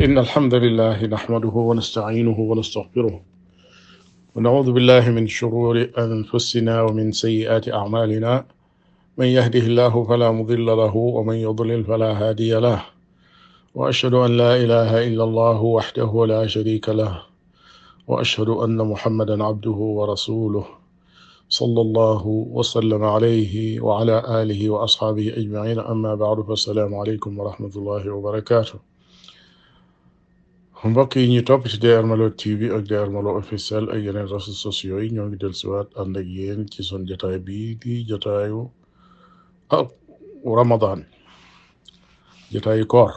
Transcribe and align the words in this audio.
إن 0.00 0.18
الحمد 0.18 0.54
لله 0.54 1.06
نحمده 1.06 1.48
ونستعينه 1.54 2.40
ونستغفره 2.40 3.20
ونعوذ 4.34 4.72
بالله 4.72 5.10
من 5.10 5.26
شرور 5.26 5.88
أنفسنا 5.98 6.82
ومن 6.82 7.12
سيئات 7.12 7.68
أعمالنا 7.68 8.44
من 9.18 9.26
يهده 9.26 9.58
الله 9.60 10.04
فلا 10.04 10.30
مضل 10.30 10.66
له 10.66 10.96
ومن 10.96 11.34
يضلل 11.36 11.84
فلا 11.84 12.10
هادي 12.28 12.54
له 12.54 12.82
وأشهد 13.74 14.14
أن 14.14 14.36
لا 14.36 14.56
إله 14.56 15.06
إلا 15.06 15.24
الله 15.24 15.62
وحده 15.62 16.26
لا 16.26 16.46
شريك 16.46 16.88
له 16.88 17.22
وأشهد 18.08 18.48
أن 18.48 18.78
محمدا 18.78 19.44
عبده 19.44 19.70
ورسوله 19.98 20.64
صلى 21.48 21.80
الله 21.80 22.22
وسلم 22.26 23.04
عليه 23.04 23.80
وعلى 23.80 24.16
آله 24.42 24.70
وأصحابه 24.70 25.26
أجمعين 25.36 25.78
أما 25.78 26.14
بعد 26.14 26.40
فالسلام 26.40 26.94
عليكم 26.94 27.38
ورحمة 27.38 27.70
الله 27.76 28.10
وبركاته 28.14 28.95
mbokk 30.84 31.16
yi 31.16 31.26
ñu 31.32 31.42
topp 31.42 31.64
ci 31.70 31.78
Dermaloo 31.78 32.30
TV 32.36 32.68
ak 32.76 32.84
Dermaloo 32.84 33.36
officiel 33.42 33.88
ak 33.90 33.96
yeneen 34.04 34.28
réseaux 34.28 34.54
sociaux 34.64 35.00
yi 35.02 35.12
ñoo 35.14 35.26
ngi 35.28 35.36
dellusiwaat 35.40 35.88
ànd 36.00 36.16
ak 36.20 36.26
yéen 36.36 36.62
ci 36.72 36.82
sun 36.84 37.02
jotaay 37.08 37.38
bi 37.46 37.76
di 37.82 37.92
jotaayu 38.08 38.60
ak 39.78 39.86
ah, 39.86 39.88
Ramadan 40.56 41.00
jotaayu 42.52 42.84
koor 42.92 43.10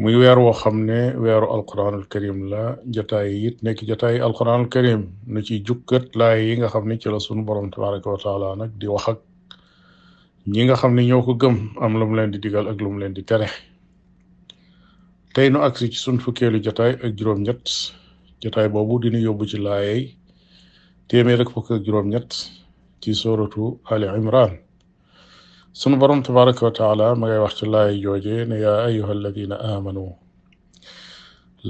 muy 0.00 0.14
weer 0.20 0.38
woo 0.38 0.52
xam 0.60 0.76
ne 0.88 0.98
weeru 1.22 1.46
alquranul 1.56 2.06
karim 2.12 2.38
la 2.50 2.62
jotaay 2.94 3.28
it 3.48 3.62
nekk 3.62 3.78
jotaay 3.88 4.16
alquranul 4.26 4.68
karim 4.74 5.02
nu 5.32 5.40
ci 5.46 5.62
jukkat 5.66 6.04
laay 6.18 6.40
yi 6.48 6.54
nga 6.58 6.68
xam 6.72 6.84
ne 6.88 6.98
ci 7.00 7.08
sunu 7.26 7.42
borom 7.46 7.70
tabaraka 7.70 8.10
wa 8.10 8.56
nag 8.56 8.70
di 8.80 8.86
wax 8.92 9.04
ak 9.12 9.18
ñi 10.52 10.62
nga 10.64 10.74
xam 10.80 10.92
ne 10.94 11.02
ñoo 11.08 11.22
ko 11.26 11.32
gëm 11.40 11.56
am 11.80 11.92
lu 11.98 12.04
mu 12.08 12.14
leen 12.16 12.32
di 12.32 12.38
digal 12.44 12.66
ak 12.68 12.78
lu 12.82 12.90
mu 12.92 12.98
leen 13.00 13.14
di 13.14 13.22
tere 13.22 13.46
tey 15.40 15.50
nu 15.52 15.60
agsi 15.66 15.86
ci 15.92 15.98
sun 16.04 16.16
fukkeelu 16.22 16.58
jotaay 16.66 16.92
ak 17.04 17.12
juróom 17.18 17.40
ñett 17.46 17.66
jotaay 18.42 18.68
boobu 18.74 18.94
dina 19.02 19.18
yóbbu 19.24 19.44
ci 19.50 19.58
laayay 19.66 20.02
téeméer 21.08 21.40
ak 21.46 21.50
fukk 21.54 21.68
ak 21.76 21.82
juróom 21.86 22.08
ñett 22.12 22.30
ci 23.00 23.10
suratu 23.20 23.64
ali 23.90 24.06
imran 24.18 24.52
sunu 25.80 25.96
borom 26.00 26.20
tabaraka 26.26 26.62
wa 26.66 26.72
taala 26.78 27.06
ma 27.18 27.24
ngay 27.30 27.38
wax 27.44 27.54
ci 27.58 27.64
laay 27.72 27.94
jooje 28.04 28.36
ne 28.50 28.56
yaa 28.64 28.80
ayuha 28.90 29.10
alladina 29.16 29.56
amanu 29.74 30.06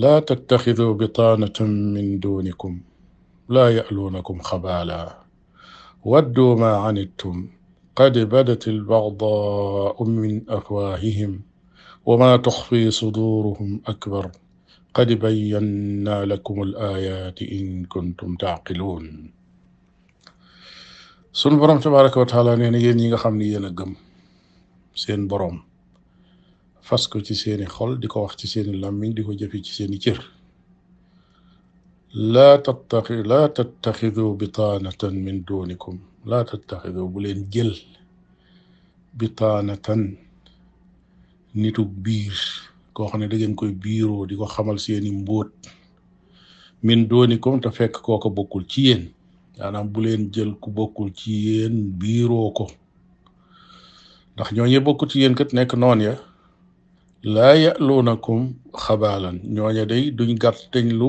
لا 0.03 0.15
تتخذوا 0.29 0.93
بطانة 1.01 1.57
من 1.95 2.21
دونكم 2.27 2.73
لا 3.55 3.67
يألونكم 3.77 4.37
خبالا 4.49 5.03
ودوا 6.11 6.55
ما 6.63 6.73
عنتم 6.85 7.35
قد 8.01 8.15
بدت 8.35 8.65
البغضاء 8.69 9.97
من 10.05 10.33
أفواههم 10.49 11.33
وما 12.07 12.37
تخفي 12.37 12.91
صدورهم 12.91 13.81
اكبر 13.87 14.31
قد 14.95 15.13
بينا 15.13 16.25
لكم 16.25 16.63
الايات 16.63 17.43
ان 17.43 17.85
كنتم 17.85 18.37
تعقلون 18.37 19.31
سن 21.33 21.59
بروم 21.59 21.79
تبارك 21.79 22.17
وتعالى 22.17 22.57
نين 22.57 22.75
ييغا 22.99 23.17
خامني 23.17 23.45
يينا 23.53 23.69
گم 23.81 23.93
سين 24.95 25.29
بروم 25.29 25.63
فاسكو 26.83 27.21
تي 27.21 27.35
سيني 27.35 27.67
خول 27.67 28.01
ديكو 28.01 28.21
واخ 28.23 28.37
تي 28.37 28.47
سيني 28.49 28.77
لامين 28.77 29.15
ديكو 29.15 29.33
جيفي 29.33 29.61
تي 29.61 29.71
سيني 29.71 29.99
تير 29.99 30.31
لا 32.15 32.57
تتخ 32.57 33.13
لا 33.13 33.47
تتخذوا 33.47 34.37
بطانه 34.37 34.91
من 35.03 35.45
دونكم 35.45 35.99
لا 36.27 36.43
تتخذوا 36.43 37.09
بلين 37.09 37.51
جل 37.51 37.79
بطانه 39.15 40.15
nitu 41.59 41.83
biir 41.85 42.39
koo 42.95 43.11
xam 43.11 43.21
ne 43.21 43.29
da 43.31 43.37
koy 43.59 43.71
biiroo 43.83 44.27
di 44.29 44.35
ko 44.39 44.47
xamal 44.47 44.79
seeni 44.79 45.11
mbóot 45.11 45.49
min 46.87 47.01
doonikum 47.11 47.59
te 47.63 47.69
fekk 47.77 47.95
kooka 48.05 48.29
bokkul 48.37 48.65
ci 48.71 48.81
yéen 48.87 49.03
maanaam 49.59 49.87
bu 49.93 49.99
leen 50.05 50.23
jël 50.35 50.51
ku 50.63 50.69
bokkul 50.79 51.11
ci 51.19 51.31
yéen 51.47 51.75
biiroo 52.01 52.49
ko 52.59 52.67
ndax 54.35 54.49
ñooñe 54.57 54.79
bokkul 54.87 55.09
ci 55.11 55.19
yéen 55.23 55.35
kat 55.39 55.51
nekk 55.53 55.73
noon 55.83 55.99
ya 56.09 56.15
laa 57.35 57.55
ya'luunakum 57.65 58.41
xabaalan 58.83 59.37
ñooñe 59.55 59.83
day 59.91 60.05
duñ 60.17 60.31
gàtteñ 60.43 60.87
lu 61.01 61.09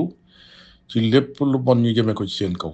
ci 0.90 0.98
lépp 1.12 1.36
lu 1.52 1.58
bon 1.64 1.78
ñu 1.82 1.90
jëme 1.96 2.12
ko 2.18 2.22
ci 2.28 2.34
seen 2.38 2.54
kaw 2.60 2.72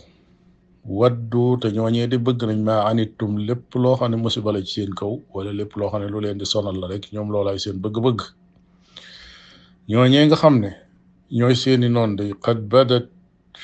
waddu 0.86 1.58
te 1.58 1.72
ñooñee 1.74 2.06
di 2.06 2.16
bëgg 2.16 2.41
nañ 2.47 2.60
maa 2.69 2.86
anittum 2.88 3.32
lépp 3.47 3.74
loo 3.82 3.97
xam 3.98 4.10
ne 4.10 4.16
musiba 4.22 4.50
la 4.54 4.60
ci 4.66 4.72
seen 4.74 4.91
kaw 4.98 5.12
wala 5.34 5.50
lépp 5.58 5.72
loo 5.78 5.91
xam 5.91 6.02
ne 6.02 6.08
lu 6.14 6.20
leen 6.22 6.38
di 6.38 6.47
sonal 6.47 6.78
la 6.80 6.86
rek 6.86 7.04
ñoom 7.14 7.28
loolaay 7.34 7.58
seen 7.64 7.76
bëgg-bëgg 7.82 8.19
ñooñee 9.91 10.24
nga 10.26 10.36
xam 10.42 10.54
ne 10.62 10.70
ñooy 11.38 11.54
seeni 11.62 11.88
noon 11.94 12.10
day 12.19 12.30
qad 12.44 12.58
badat 12.70 13.06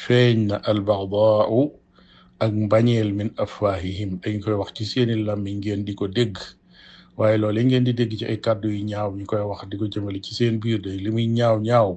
feeñ 0.02 0.36
na 0.48 0.56
albaxdaau 0.70 1.60
ak 2.42 2.50
mbañeel 2.64 3.10
min 3.18 3.30
afwaahihim 3.44 4.10
dañ 4.22 4.36
koy 4.42 4.56
wax 4.60 4.70
ci 4.76 4.84
seeni 4.90 5.14
lam 5.16 5.22
làmmiñ 5.26 5.56
ngeen 5.58 5.80
di 5.86 5.92
ko 6.00 6.04
dégg 6.16 6.34
waaye 7.18 7.36
loolu 7.42 7.60
ngeen 7.68 7.84
di 7.86 7.92
dégg 7.98 8.12
ci 8.18 8.24
ay 8.30 8.38
kàddu 8.44 8.66
yu 8.74 8.82
ñaaw 8.90 9.08
ñu 9.18 9.24
koy 9.30 9.40
wax 9.50 9.60
di 9.70 9.76
ko 9.80 9.86
jëmale 9.92 10.18
ci 10.26 10.32
seen 10.38 10.54
biir 10.62 10.80
day 10.84 10.98
li 11.04 11.10
muy 11.14 11.26
ñaaw 11.36 11.56
ñaaw 11.68 11.90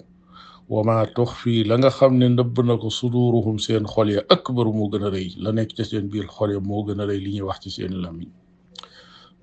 wama 0.69 1.05
tux 1.13 1.29
fii 1.43 1.63
la 1.69 1.75
nga 1.79 1.89
xam 1.97 2.13
ne 2.19 2.25
nëbb 2.29 2.55
na 2.67 2.73
ko 2.81 2.89
suduruhum 2.99 3.57
seen 3.65 3.85
xol 3.93 4.09
ya 4.15 4.21
akbaru 4.35 4.71
moo 4.77 4.89
gën 4.91 5.05
a 5.07 5.09
rey 5.15 5.29
la 5.43 5.49
nekk 5.57 5.71
ca 5.77 5.83
seen 5.89 6.05
biir 6.11 6.27
xol 6.37 6.49
ya 6.55 6.59
moo 6.69 6.81
gën 6.87 7.01
a 7.01 7.05
rëy 7.09 7.19
li 7.25 7.31
ñuy 7.35 7.45
wax 7.49 7.59
ci 7.63 7.69
seen 7.75 7.93
làmmiñ 8.03 8.29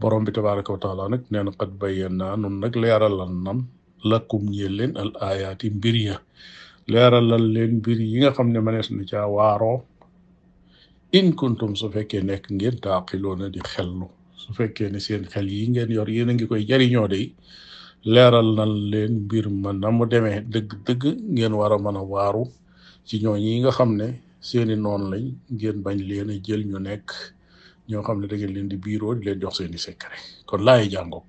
borom 0.01 0.23
bi 0.27 0.31
tabaraka 0.37 0.71
wa 0.75 0.81
taala 0.85 1.05
nag 1.13 1.23
nee 1.33 1.43
na 1.47 1.53
qad 1.61 1.71
bayyannaa 1.83 2.35
nun 2.41 2.57
nag 2.63 2.75
leeralan 2.83 3.35
nan 3.47 3.59
lakum 4.11 4.43
ñeel 4.55 4.75
leen 4.79 4.93
al 5.03 5.13
ayaati 5.31 5.67
mbir 5.77 5.97
ya 6.09 6.17
leeralal 6.93 7.45
leen 7.55 7.73
mbir 7.81 7.99
yi 8.11 8.15
nga 8.21 8.31
xam 8.37 8.49
ne 8.55 8.61
manees 8.67 8.89
na 8.91 9.03
caa 9.11 9.27
waaroo 9.37 9.79
in 11.19 11.29
kuntum 11.41 11.73
su 11.81 11.87
fekkee 11.95 12.23
nekk 12.29 12.45
ngeen 12.57 12.77
taaqiloona 12.85 13.47
di 13.55 13.61
xel 13.71 13.91
no 14.01 14.07
su 14.43 14.49
fekkee 14.59 14.89
ne 14.93 14.99
seen 15.07 15.23
xel 15.33 15.47
yi 15.55 15.63
ngeen 15.73 15.91
yor 15.97 16.09
yéen 16.15 16.31
a 16.31 16.33
ngi 16.35 16.47
koy 16.51 16.63
jariñoo 16.71 17.09
de 17.13 17.19
leeral 18.11 18.47
na 18.57 18.65
leen 18.67 19.13
mbir 19.25 19.47
ma 19.63 19.71
na 19.81 19.89
mu 19.97 20.05
demee 20.11 20.41
dëgg-dëgg 20.53 21.03
ngeen 21.39 21.55
war 21.59 21.73
a 21.73 21.79
mën 21.85 21.97
a 21.97 22.03
waaru 22.13 22.45
ci 23.07 23.15
ñoo 23.23 23.37
ñi 23.43 23.53
nga 23.63 23.71
xam 23.79 23.91
ne 23.99 24.07
seeni 24.47 24.75
noon 24.85 25.03
lañ 25.11 25.25
ngeen 25.55 25.79
bañ 25.85 25.99
leen 26.09 26.29
a 26.35 26.37
jël 26.45 26.63
ñu 26.71 26.79
nekk 26.87 27.09
ñoo 27.89 28.03
xam 28.07 28.17
ne 28.21 28.27
da 28.31 28.37
leen 28.55 28.69
di 28.71 28.77
biiroo 28.83 29.15
di 29.17 29.23
leen 29.27 29.39
jox 29.43 29.55
seeni 29.59 29.79
secret 29.85 30.19
kon 30.49 30.61
laay 30.67 30.85
jàngook 30.93 31.27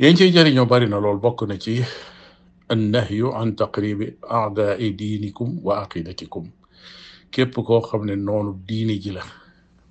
yéen 0.00 0.16
ci 0.18 0.24
jëriñoo 0.34 0.68
bari 0.72 0.86
na 0.88 0.96
lool 1.04 1.18
bokk 1.24 1.38
na 1.48 1.56
ci 1.64 1.74
annahyu 2.72 3.26
an 3.40 3.50
taqribi 3.58 4.06
a'da'i 4.36 4.86
diinikum 5.00 5.50
wa 5.66 5.74
aqidatikum 5.82 6.44
képp 7.32 7.54
koo 7.66 7.80
xam 7.88 8.02
ne 8.08 8.14
noonu 8.26 8.50
diini 8.68 8.94
jila 9.04 9.24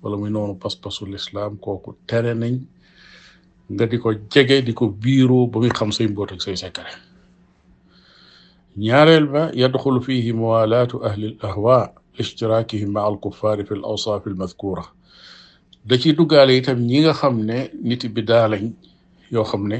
wala 0.02 0.14
muy 0.20 0.30
noonu 0.32 0.54
pas-pasu 0.62 1.02
lislaam 1.12 1.52
kooku 1.64 1.90
tere 2.08 2.30
nañ 2.40 2.54
nga 3.70 3.86
di 3.86 3.96
ko 4.02 4.14
jege 4.32 4.62
di 4.66 4.72
ko 4.74 4.90
biiroo 4.90 5.46
ba 5.46 5.60
muy 5.62 5.70
xam 5.70 5.92
say 5.94 6.06
mboot 6.10 6.32
ak 6.34 6.42
say 6.42 6.56
secret 6.58 6.98
ñaareel 8.76 9.26
ba 9.30 9.42
yadxulu 9.54 10.02
fihi 10.02 10.32
muwalaatu 10.34 10.98
ahli 11.06 11.24
al 11.26 11.36
ahwa 11.48 11.94
lishtiraakihim 12.18 12.90
maa 12.92 13.06
al 13.06 13.18
fi 13.66 13.74
awsaaf 13.82 14.26
al 14.26 14.34
madkuura 14.34 14.82
da 15.86 15.94
ciy 15.98 16.14
duggaale 16.16 16.56
itam 16.58 16.78
ñi 16.82 16.98
nga 17.06 17.12
xam 17.14 17.38
ne 17.46 17.70
niti 17.86 18.08
bidaa 18.10 18.48
lañ 18.50 18.64
yoo 19.30 19.44
xam 19.46 19.62
ne 19.70 19.78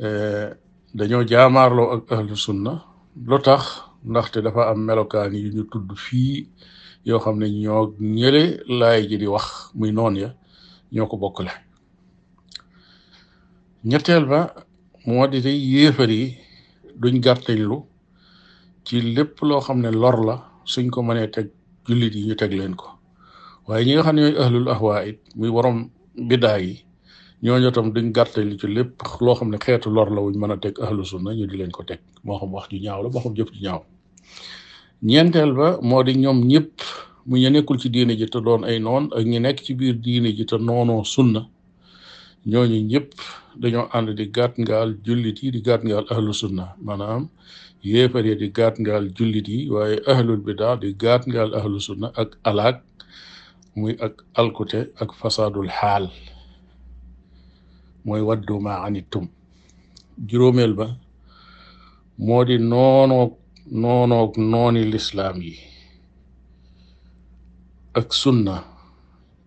eh, 0.00 0.48
dañoo 0.96 1.24
jaamaarloo 1.28 1.90
ak 1.94 2.10
ahlu 2.16 2.36
sunna 2.36 2.72
lu 3.26 3.38
tax 3.44 3.62
ndaxte 4.08 4.38
dafa 4.42 4.70
am 4.72 4.80
melokaan 4.86 5.32
yu 5.36 5.48
ñu 5.54 5.62
tudd 5.70 5.90
fii 6.04 6.48
yoo 7.04 7.20
xam 7.24 7.36
ne 7.38 7.46
ñoo 7.62 7.92
ñële 8.16 8.42
laay 8.78 9.02
ji 9.08 9.16
di 9.20 9.26
wax 9.26 9.46
muy 9.76 9.90
noon 9.92 10.14
ya 10.16 10.28
ñoo 10.94 11.06
ko 11.10 11.16
bokkale 11.16 11.52
ñetteel 13.84 14.24
ba 14.24 14.40
moo 15.04 15.28
di 15.28 15.40
tey 15.44 15.58
yéefar 15.72 16.08
yi 16.10 16.24
duñ 17.00 17.16
gàttañlu 17.24 17.76
ci 18.86 18.96
lépp 19.14 19.32
loo 19.48 19.60
xam 19.66 19.78
ne 19.84 19.90
lor 20.02 20.16
la 20.28 20.34
suñ 20.72 20.88
ko 20.94 20.98
mënee 21.06 21.28
teg 21.34 21.46
jullit 21.86 22.14
yi 22.16 22.22
ñu 22.28 22.34
teg 22.40 22.52
leen 22.58 22.74
ko 22.80 22.88
waaye 23.66 23.82
ñi 23.84 23.92
nga 23.92 24.04
xam 24.06 24.14
ne 24.16 24.22
ñooy 24.22 24.36
ahlul 24.42 24.66
ahwa 24.74 24.94
it 25.08 25.18
muy 25.36 25.50
waroom 25.54 25.78
bidaa 26.28 26.58
yi 26.64 26.72
ñooñu 27.44 27.68
tam 27.76 27.86
duñ 27.94 28.06
gàttañlu 28.16 28.54
ci 28.60 28.66
lépp 28.76 28.92
loo 29.24 29.34
xam 29.38 29.48
ne 29.52 29.58
xeetu 29.64 29.88
lor 29.96 30.08
la 30.16 30.20
wuñ 30.24 30.34
mën 30.40 30.52
a 30.54 30.56
teg 30.64 30.74
ahlu 30.84 31.02
sunna 31.10 31.30
ñu 31.36 31.44
di 31.50 31.56
leen 31.60 31.72
ko 31.76 31.82
teg 31.88 32.00
moo 32.24 32.38
xam 32.40 32.50
wax 32.54 32.64
ju 32.70 32.78
ñaaw 32.84 33.00
la 33.04 33.08
moo 33.12 33.22
xam 33.24 33.34
jëf 33.36 33.50
ju 33.52 33.60
ñaaw 33.66 33.80
ñeenteel 35.08 35.52
ba 35.58 35.68
moo 35.88 36.02
di 36.06 36.12
ñoom 36.22 36.38
ñëpp 36.50 36.72
mu 37.28 37.36
ñu 37.42 37.48
nekkul 37.54 37.78
ci 37.82 37.88
diine 37.94 38.14
ji 38.18 38.26
te 38.32 38.38
doon 38.46 38.62
ay 38.68 38.78
noon 38.86 39.04
ak 39.16 39.22
ñu 39.30 39.38
nekk 39.44 39.58
ci 39.64 39.72
biir 39.78 39.96
diine 40.04 40.28
ji 40.36 40.44
te 40.50 40.56
noonoo 40.66 41.04
sunna 41.14 41.42
ñooñu 42.50 42.78
ñëpp 42.90 43.08
dañoo 43.60 43.86
ànd 43.96 44.08
di 44.18 44.24
gàtt 44.36 44.52
ngaal 44.62 44.90
jullit 45.04 45.36
yi 45.42 45.48
di 45.54 45.60
gàtt 45.66 45.80
ngaal 45.88 46.06
ahlu 46.12 46.32
sunna 46.42 46.64
maanaam 46.86 47.22
yéefar 47.90 48.24
yi 48.28 48.34
di 48.42 48.46
gàtt 48.58 48.74
ngaal 48.84 49.04
yi 49.48 49.58
waaye 49.74 49.96
ahlul 50.12 50.42
bidaa 50.46 50.74
di 50.82 50.88
gàtt 51.02 51.22
ngaal 51.30 51.50
ahlu 51.58 51.76
sunna 51.86 52.08
ak 52.22 52.30
alaak 52.48 52.76
muy 53.78 53.92
ak 54.06 54.14
alkute 54.40 54.80
ak 55.02 55.10
fasaadul 55.20 55.68
xaal 55.78 56.04
mooy 58.06 58.22
waddu 58.28 58.54
ma 58.64 58.72
anittum 58.86 59.24
juróomeel 60.28 60.72
ba 60.78 60.86
moo 62.26 62.42
di 62.48 62.56
noonoog 62.70 63.32
noonoog 63.82 64.32
nooni 64.50 64.82
lislaam 64.92 65.36
yi 65.46 65.54
ak 67.98 68.08
sunna 68.22 68.56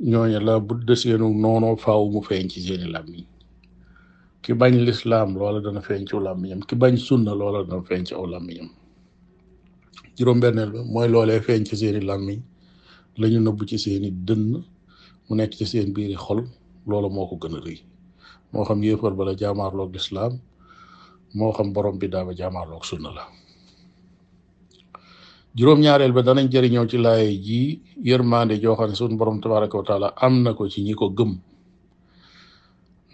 ñooñu 0.05 0.39
la 0.45 0.55
bu 0.67 0.73
de 0.85 0.93
seenu 1.01 1.27
noonoo 1.41 1.75
faaw 1.83 2.03
mu 2.13 2.19
feeñ 2.27 2.45
ci 2.51 2.59
seeni 2.67 2.87
làmmiñ 2.93 3.23
ki 4.43 4.51
bañ 4.59 4.73
lislaam 4.87 5.29
loola 5.39 5.59
dana 5.65 5.81
feeñ 5.87 6.01
ci 6.07 6.13
aw 6.15 6.21
làmmiñam 6.27 6.61
ki 6.67 6.75
bañ 6.81 6.93
sunna 7.07 7.31
loola 7.39 7.59
dana 7.69 7.83
feeñ 7.89 8.03
ci 8.07 8.13
aw 8.15 8.25
làmmiñam 8.33 8.69
juróom-benneel 10.17 10.69
ba 10.75 10.81
mooy 10.93 11.07
loolee 11.13 11.41
feeñ 11.47 11.61
ci 11.67 11.75
seeni 11.81 12.01
làmmiñ 12.09 12.39
lañu 13.19 13.39
nëbb 13.41 13.59
ci 13.69 13.77
seeni 13.85 14.09
dënn 14.27 14.45
mu 15.25 15.31
nekk 15.39 15.53
ci 15.59 15.65
seen 15.71 15.87
biir 15.95 16.11
i 16.15 16.17
xol 16.25 16.39
loola 16.89 17.09
moo 17.15 17.25
ko 17.29 17.35
gën 17.41 17.55
a 17.57 17.59
rëy 17.65 17.79
moo 18.51 18.65
xam 18.67 18.79
yéefar 18.85 19.13
bala 19.17 19.33
jaamaarloog 19.41 19.91
lislaam 19.95 20.33
moo 21.37 21.51
xam 21.57 21.67
borom 21.75 21.95
bi 22.01 22.07
daaba 22.13 22.31
jaamaarloog 22.39 22.83
sunna 22.91 23.09
la 23.17 23.23
juróom-ñaareel 25.57 26.13
ba 26.13 26.21
danañ 26.21 26.47
jëriñoo 26.53 26.85
ci 26.85 26.97
laay 27.01 27.33
ji 27.43 27.81
yërmande 28.05 28.61
joo 28.61 28.77
xam 28.77 28.89
ne 28.93 28.95
suñu 28.95 29.17
borom 29.17 29.41
tabaraka 29.41 29.75
wa 29.77 29.83
taala 29.89 30.07
am 30.15 30.43
na 30.43 30.53
ko 30.53 30.69
ci 30.69 30.83
ñi 30.85 30.93
ko 30.93 31.09
gëm 31.17 31.31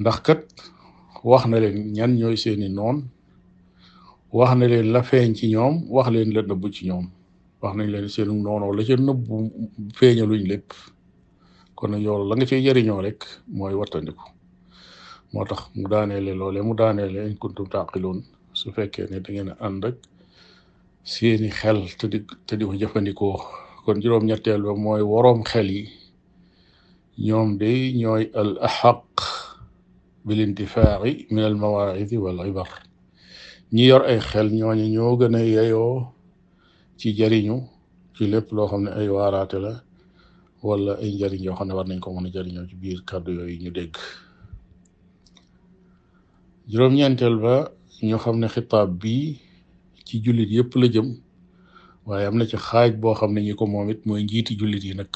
ndax 0.01 0.18
kat 0.25 0.44
wax 1.24 1.44
na 1.48 1.57
leen 1.63 1.88
ñan 1.95 2.19
ñooy 2.19 2.36
seeni 2.36 2.68
noon 2.68 3.07
wax 4.36 4.51
na 4.60 4.68
leen 4.68 4.92
la 4.92 5.01
feeñ 5.04 5.31
ci 5.36 5.48
ñoom 5.56 5.88
wax 5.88 6.07
leen 6.12 6.34
la 6.36 6.42
nëbb 6.44 6.63
ci 6.75 6.84
ñoom 6.88 7.06
wax 7.62 7.74
nañ 7.78 7.88
leen 7.88 8.07
seenu 8.12 8.34
noonoo 8.36 8.74
la 8.75 8.84
ca 8.84 8.96
nëbbu 9.00 9.36
feeñaluñ 9.96 10.44
lépp 10.51 10.68
kon 11.75 11.88
nag 11.92 12.01
yow 12.04 12.28
la 12.30 12.36
nga 12.36 12.46
cay 12.46 12.62
jëriñoo 12.66 13.00
rek 13.00 13.19
mooy 13.56 13.74
wattandiku 13.74 14.25
moo 15.31 15.46
tax 15.46 15.72
mu 15.75 15.88
daaneele 15.88 16.34
loole 16.36 16.60
mu 16.62 16.74
daaneele 16.75 17.19
in 17.30 17.38
kuntum 17.39 17.68
taaqiloon 17.72 18.19
su 18.51 18.68
fekkee 18.75 19.07
ne 19.10 19.18
da 19.24 19.30
ngeen 19.31 19.50
a 19.54 19.56
ànd 19.68 19.84
rek 19.86 19.98
seeni 21.05 21.50
xel 21.51 21.89
te 22.00 22.07
di 22.07 22.23
te 22.47 22.55
di 22.55 22.63
ko 22.63 22.71
jëfandikoo 22.71 23.39
kon 23.83 24.00
juróom-ñetteel 24.00 24.63
ba 24.63 24.73
mooy 24.83 25.01
woroom 25.03 25.44
xel 25.44 25.67
yi 25.75 25.83
ñoom 27.27 27.50
de 27.59 27.91
ñooy 28.00 28.31
al 28.39 28.51
axaq 28.67 29.03
bil 30.25 30.39
intifaai 30.39 31.27
min 31.29 31.44
al 31.44 31.55
mawaidi 31.55 32.15
wal 32.17 32.39
ibar 32.47 32.71
ñi 33.73 33.83
yor 33.91 34.01
ay 34.07 34.19
xel 34.21 34.47
ñooñu 34.55 34.85
ñoo 34.95 35.17
gën 35.19 35.35
a 35.35 35.41
yeyoo 35.44 36.00
ci 36.97 37.07
jariñu 37.17 37.57
ci 38.15 38.23
lépp 38.31 38.50
loo 38.55 38.67
xam 38.71 38.81
ne 38.83 38.91
ay 38.95 39.09
waaraate 39.11 39.57
la 39.59 39.73
wala 40.67 40.94
ay 41.03 41.11
njariñ 41.17 41.41
yoo 41.45 41.55
xam 41.57 41.67
ne 41.67 41.73
war 41.75 41.85
nañ 41.88 42.00
ko 42.00 42.09
mën 42.15 42.27
a 42.27 42.31
jariñoo 42.35 42.65
ci 42.69 42.75
biir 42.81 43.00
kàddu 43.09 43.31
yooyu 43.38 43.57
ñu 43.63 43.71
dégg 43.77 43.94
juróom-ñeenteel 46.71 47.35
ba 47.44 47.55
ñu 48.07 48.15
xam 48.23 48.35
ne 48.39 48.47
xitaab 48.55 48.89
bii 49.01 49.43
ci 50.13 50.21
jullit 50.21 50.50
yëpp 50.57 50.71
la 50.80 50.88
jëm 50.94 51.07
waaye 52.07 52.25
am 52.30 52.38
na 52.38 52.45
ci 52.50 52.57
xaaj 52.68 52.92
boo 53.01 53.18
xam 53.19 53.31
ne 53.33 53.42
ñi 53.45 53.54
ko 53.60 53.63
moom 53.74 53.88
it 53.94 54.01
mooy 54.07 54.21
njiiti 54.25 54.54
jullit 54.60 54.83
yi 54.88 54.94
nag 55.00 55.12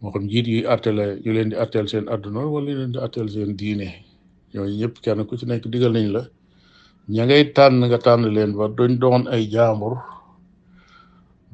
moo 0.00 0.12
xam 0.12 0.24
njiit 0.28 0.46
yi 0.52 0.58
atteel 0.74 0.98
ñu 1.22 1.30
leen 1.36 1.48
di 1.52 1.56
atteel 1.64 1.86
seen 1.92 2.06
àdduna 2.14 2.40
wala 2.54 2.68
ñu 2.70 2.78
leen 2.80 2.92
di 2.94 2.98
atteel 3.06 3.28
seen 3.34 3.50
diine 3.58 3.88
ñooñu 4.52 4.74
ñëpp 4.80 4.94
kenn 5.04 5.20
ku 5.28 5.32
ci 5.40 5.44
nekk 5.48 5.64
digal 5.72 5.92
nañ 5.96 6.06
la 6.14 6.22
ña 7.14 7.22
ngay 7.26 7.44
tànn 7.56 7.80
tànn 8.06 8.24
leen 8.36 8.52
ba 8.58 8.64
duñ 8.76 8.92
doon 9.02 9.22
ay 9.34 9.42
jaambur 9.54 9.96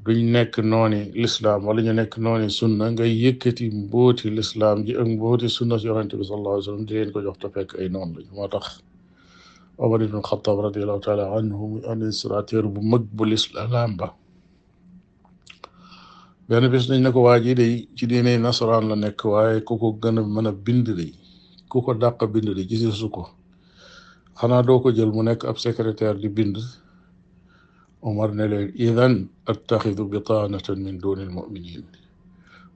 duñ 0.05 0.21
nekk 0.35 0.55
nooni 0.71 1.01
lislaam 1.23 1.61
wala 1.67 1.81
ñu 1.87 1.93
nekk 1.99 2.13
nooni 2.25 2.47
sunna 2.59 2.85
ngay 2.95 3.13
yëkkati 3.23 3.65
mbooti 3.85 4.27
lislaam 4.39 4.79
ji 4.87 4.93
ak 5.01 5.09
mbooti 5.15 5.47
sunna 5.57 5.75
si 5.81 5.87
yonente 5.91 6.15
bi 6.21 6.25
sallallahu 6.27 6.55
alayhi 6.57 6.67
wa 6.67 6.71
sallam 6.71 6.87
di 6.89 7.13
ko 7.15 7.19
jox 7.27 7.39
fekk 7.55 7.71
ay 7.81 7.89
noon 7.95 8.09
lañ 8.15 8.27
moo 8.35 8.49
tax 8.55 8.67
عمر 9.81 10.01
بن 10.09 10.17
الخطاب 10.19 10.59
رضي 10.69 10.81
الله 10.85 10.99
تعالى 11.07 11.23
عنه 11.35 11.59
أن 11.93 12.01
سراتي 12.21 12.57
رب 12.65 12.77
مقبل 12.93 13.31
الألام 13.33 13.97
به 14.01 14.11
بأن 16.49 16.63
يعني 16.63 16.69
بس 16.73 16.85
نجنك 16.91 17.17
واجي 17.17 17.55
لي 17.59 17.71
جديني 17.99 18.37
نصران 18.47 18.85
لنك 18.91 19.21
واي 19.33 19.61
كوكو 19.69 19.89
غن 20.05 20.15
من 20.37 20.47
بند 20.65 20.89
لي 20.99 21.13
كوكو 21.73 21.93
داق 22.03 22.21
بند 22.35 22.49
لي 22.57 22.63
جزي 22.71 22.91
سوكو 23.01 23.25
خنا 24.39 24.61
دوكو 24.69 24.91
جل 24.97 25.09
منك 25.17 25.41
أب 25.51 25.59
سكرتير 25.65 26.17
دي 26.23 26.29
بند 26.37 26.57
عمر 28.07 28.31
نلير 28.39 28.63
إذن 28.87 29.13
أتخذ 29.51 29.99
بطانة 30.13 30.67
من 30.85 30.99
دون 31.05 31.19
المؤمنين 31.27 31.85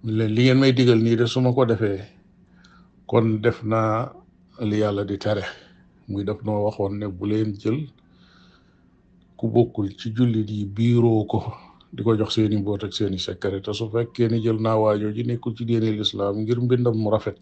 لين 0.05 0.57
ما 0.61 0.67
يدقل 0.71 0.99
نيدا 1.05 1.27
سمكو 1.35 1.65
دفه 1.71 1.99
كون 3.11 3.27
دفنا 3.45 3.83
ليالا 4.71 5.03
دي 5.03 5.17
تاريخ 5.25 5.66
muy 6.13 6.25
daf 6.25 6.39
noo 6.47 6.61
waxoon 6.67 6.93
ne 7.01 7.07
bu 7.17 7.25
leen 7.31 7.51
jël 7.63 7.79
ku 9.39 9.45
bokkul 9.55 9.89
ci 9.99 10.07
jullit 10.17 10.49
yi 10.57 10.63
biiroo 10.77 11.21
ko 11.31 11.39
di 11.95 12.01
ko 12.05 12.11
jox 12.19 12.31
seeni 12.35 12.57
mboot 12.61 12.83
ak 12.87 12.93
seeni 12.97 13.19
secret 13.27 13.63
te 13.65 13.73
su 13.79 13.87
fekkee 13.93 14.27
ni 14.31 14.39
jël 14.45 14.59
naa 14.65 14.77
waajoo 14.83 15.13
ji 15.17 15.23
nekkul 15.27 15.55
ci 15.57 15.63
diine 15.69 15.89
lislaam 15.99 16.37
ngir 16.43 16.59
mbindam 16.65 16.95
mu 17.03 17.09
rafet 17.15 17.39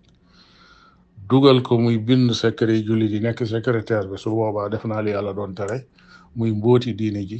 dugal 1.29 1.59
ko 1.67 1.73
muy 1.85 1.97
bind 2.07 2.33
secret 2.33 2.77
yi 2.77 3.01
yi 3.13 3.19
nekk 3.25 3.39
secrétaire 3.53 4.09
bi 4.11 4.17
su 4.23 4.29
boobaa 4.37 4.69
def 4.73 4.85
naa 4.89 5.03
li 5.05 5.11
yàlla 5.15 5.33
doon 5.39 5.55
tere 5.59 5.79
muy 6.37 6.51
mbooti 6.59 6.95
diine 6.99 7.21
ji 7.31 7.39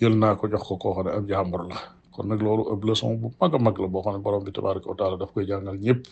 jël 0.00 0.14
naa 0.18 0.34
ko 0.38 0.44
jox 0.52 0.62
ko 0.68 0.74
koo 0.82 0.92
xam 0.94 1.06
ne 1.06 1.10
ab 1.16 1.26
jàmbur 1.30 1.62
la 1.70 1.76
kon 2.14 2.26
nag 2.26 2.42
loolu 2.42 2.64
ab 2.72 2.84
leçon 2.84 3.14
bu 3.20 3.30
mag 3.40 3.54
a 3.54 3.58
mag 3.58 3.78
la 3.78 3.86
boo 3.88 4.02
xam 4.02 4.14
ne 4.14 4.18
borom 4.22 4.42
bi 4.44 4.50
tabaraka 4.50 4.90
daf 5.20 5.32
koy 5.32 5.46
jàngal 5.46 5.78
ñëpp 5.78 6.02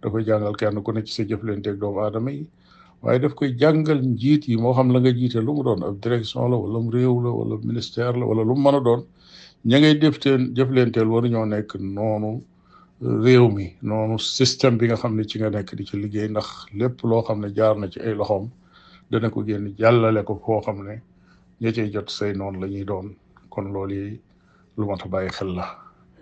da 0.00 0.06
koy 0.10 0.22
jàngal 0.22 0.54
kenn 0.54 0.82
ku 0.82 0.92
ne 0.92 1.02
ci 1.04 1.12
sa 1.12 1.22
jëflante 1.26 1.66
ak 1.70 1.78
doomu 1.78 1.98
aadama 2.00 2.30
yi 2.30 2.46
waaye 3.02 3.18
daf 3.18 3.34
koy 3.34 3.50
jàngal 3.58 4.00
njiit 4.02 4.48
yi 4.48 4.56
moo 4.56 4.74
xam 4.74 4.88
la 4.92 4.98
nga 5.00 5.12
jiite 5.18 5.40
lu 5.44 5.52
mu 5.56 5.62
doon 5.66 5.80
ab 5.86 6.00
direction 6.02 6.50
la 6.50 6.56
wala 6.62 6.78
mu 6.80 6.90
réew 6.94 7.16
la 7.24 7.30
wala 7.38 7.54
ministère 7.68 8.14
la 8.20 8.24
wala 8.26 8.42
lum 8.50 8.58
mu 8.62 8.70
mën 8.70 8.76
a 8.78 8.80
doon 8.86 9.00
ña 9.68 9.76
ngay 9.78 9.94
defteen 10.02 10.42
jëflenteel 10.56 11.08
waru 11.12 11.26
ñoo 11.32 11.46
nekk 11.52 11.70
noonu 11.96 12.30
réew 13.24 13.46
mi 13.56 13.66
noonu 13.88 14.14
système 14.36 14.76
bi 14.78 14.84
nga 14.88 14.96
xam 15.00 15.12
ne 15.16 15.22
ci 15.30 15.36
nga 15.38 15.50
nekk 15.56 15.68
di 15.78 15.82
ci 15.88 15.94
liggéey 16.02 16.28
ndax 16.32 16.48
lépp 16.78 16.96
loo 17.10 17.22
xam 17.26 17.38
ne 17.42 17.48
jaar 17.56 17.74
na 17.80 17.86
ci 17.92 17.98
ay 18.06 18.14
loxoom 18.20 18.44
dana 19.10 19.28
ko 19.34 19.38
génn 19.46 19.66
jàllale 19.80 20.20
ko 20.28 20.32
foo 20.44 20.60
xam 20.66 20.78
ne 20.86 20.94
ña 21.60 21.70
cay 21.74 21.88
jot 21.92 22.08
say 22.16 22.30
noonu 22.38 22.56
la 22.62 22.66
ñuy 22.72 22.84
doon 22.90 23.06
kon 23.52 23.66
loolu 23.74 23.94
yi 24.02 24.10
lu 24.78 24.84
mat 24.88 25.02
a 25.04 25.08
bàyyi 25.12 25.30
xel 25.36 25.50
la 25.56 25.64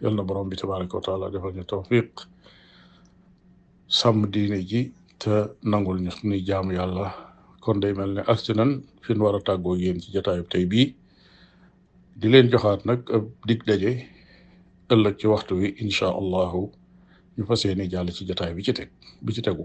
yal 0.02 0.14
na 0.16 0.22
borom 0.26 0.48
bi 0.50 0.56
tabaraka 0.60 0.94
wa 0.98 1.02
taala 1.06 1.30
defal 1.32 1.52
ñu 1.56 1.64
tawfiq 1.72 2.10
sàmm 3.98 4.18
diine 4.32 4.58
ji 4.70 4.82
te 5.22 5.34
nangul 5.70 5.98
ñu 6.04 6.10
suñuy 6.16 6.42
jaamu 6.48 6.70
yàlla 6.78 7.06
kon 7.64 7.78
day 7.82 7.92
mel 7.98 8.10
ne 8.16 8.22
agsi 8.32 8.52
nan 8.58 8.70
fi 9.04 9.10
nu 9.14 9.22
war 9.24 9.36
a 9.38 9.46
tàggoo 9.46 9.76
yéen 9.82 9.98
ci 10.02 10.08
jataayub 10.14 10.48
tey 10.52 10.64
bii 10.70 10.88
di 12.20 12.26
leen 12.32 12.50
joxaat 12.52 12.80
nag 12.88 13.00
ab 13.16 13.24
dig 13.48 13.60
daje 13.68 13.92
ëllëg 14.92 15.14
ci 15.20 15.26
waxtu 15.32 15.52
wi 15.60 15.66
incha 15.82 16.08
allahu 16.20 16.60
ñu 17.36 17.42
fas 17.48 17.60
yéene 17.66 17.84
jàll 17.92 18.08
ci 18.16 18.22
jataay 18.28 18.52
bi 18.56 18.62
ci 18.66 18.72
teg 18.78 18.90
bi 19.24 19.30
ci 19.36 19.40
tegu 19.46 19.64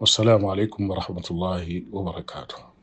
wassalaamu 0.00 0.46
aleykum 0.52 0.82
wa 0.90 0.94
rahmatullahi 1.00 1.74
wa 1.94 2.00
barakaatu 2.08 2.73